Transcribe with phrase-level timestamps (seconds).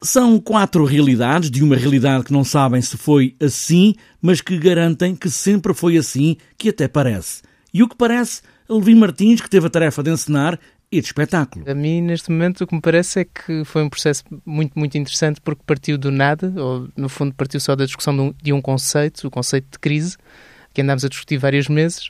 [0.00, 5.16] São quatro realidades de uma realidade que não sabem se foi assim, mas que garantem
[5.16, 7.42] que sempre foi assim, que até parece.
[7.74, 10.56] E o que parece, Levi Martins, que teve a tarefa de encenar
[10.90, 11.68] este espetáculo.
[11.68, 14.96] A mim, neste momento, o que me parece é que foi um processo muito, muito
[14.96, 19.26] interessante porque partiu do nada, ou no fundo partiu só da discussão de um, conceito,
[19.26, 20.16] o conceito de crise,
[20.72, 22.08] que andámos a discutir vários meses,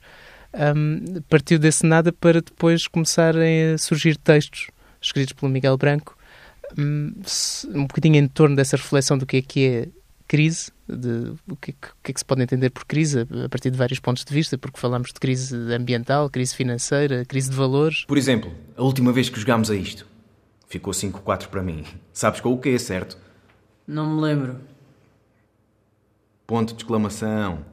[0.77, 4.66] um, partiu desse nada para depois começarem a surgir textos
[5.00, 6.18] escritos pelo Miguel Branco
[6.77, 9.88] um bocadinho em torno dessa reflexão do que é que é
[10.27, 13.70] crise, de o que, o que é que se pode entender por crise, a partir
[13.70, 18.05] de vários pontos de vista, porque falamos de crise ambiental, crise financeira, crise de valores.
[18.05, 20.06] Por exemplo, a última vez que jogámos a isto,
[20.69, 21.84] ficou 5-4 para mim.
[22.12, 23.16] Sabes com o que é, certo?
[23.87, 24.61] Não me lembro.
[26.47, 27.64] Ponto de exclamação.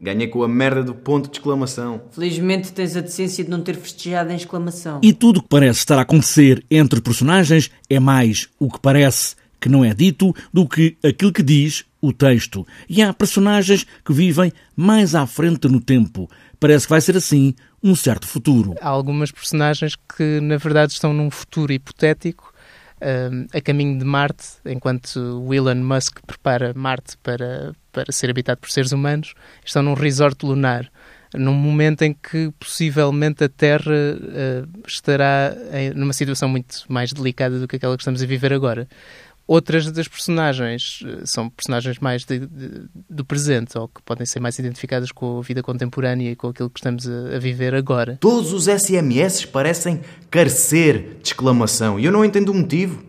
[0.00, 2.02] Ganhei com a merda do ponto de exclamação.
[2.10, 5.00] Felizmente tens a decência de não ter festejado em exclamação.
[5.02, 9.34] E tudo o que parece estar a acontecer entre personagens é mais o que parece
[9.58, 12.66] que não é dito do que aquilo que diz o texto.
[12.88, 16.28] E há personagens que vivem mais à frente no tempo.
[16.60, 18.74] Parece que vai ser assim um certo futuro.
[18.80, 22.52] Há algumas personagens que, na verdade, estão num futuro hipotético
[23.52, 28.70] a caminho de Marte, enquanto o Elon Musk prepara Marte para, para ser habitado por
[28.70, 29.32] seres humanos,
[29.64, 30.86] estão num resort lunar,
[31.34, 37.58] num momento em que possivelmente a Terra uh, estará em, numa situação muito mais delicada
[37.58, 38.86] do que aquela que estamos a viver agora.
[39.48, 44.40] Outras das personagens eh, são personagens mais de, de, do presente, ou que podem ser
[44.40, 48.18] mais identificadas com a vida contemporânea e com aquilo que estamos a, a viver agora.
[48.20, 50.00] Todos os SMS parecem
[50.32, 53.04] carecer de exclamação e eu não entendo o motivo.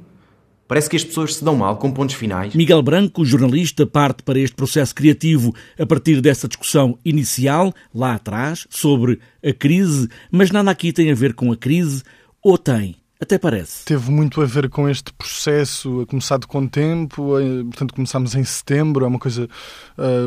[0.67, 2.53] Parece que as pessoas se dão mal com pontos finais.
[2.53, 8.67] Miguel Branco, jornalista, parte para este processo criativo a partir dessa discussão inicial, lá atrás,
[8.69, 12.03] sobre a crise, mas nada aqui tem a ver com a crise,
[12.43, 12.97] ou tem?
[13.19, 13.83] Até parece.
[13.85, 17.31] Teve muito a ver com este processo, começado com tempo,
[17.65, 19.49] portanto começámos em setembro, é uma coisa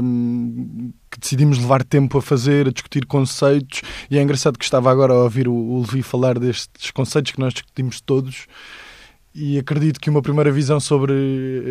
[0.03, 4.91] hum, que decidimos levar tempo a fazer, a discutir conceitos, e é engraçado que estava
[4.91, 8.47] agora a ouvir o, o Levi falar destes conceitos que nós discutimos todos,
[9.35, 11.13] e acredito que uma primeira visão sobre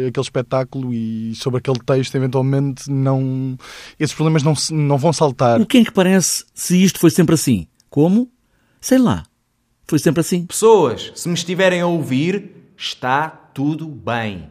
[0.07, 3.57] aquele espetáculo e sobre aquele texto, eventualmente, não
[3.99, 5.59] esses problemas não, não vão saltar.
[5.59, 7.67] O que é que parece se isto foi sempre assim?
[7.89, 8.31] Como?
[8.79, 9.25] Sei lá.
[9.87, 10.45] Foi sempre assim.
[10.45, 14.49] Pessoas, se me estiverem a ouvir, está tudo bem.